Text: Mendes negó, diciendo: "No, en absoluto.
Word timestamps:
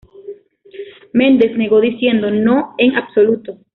Mendes 1.13 1.55
negó, 1.55 1.79
diciendo: 1.79 2.31
"No, 2.31 2.73
en 2.79 2.95
absoluto. 2.95 3.59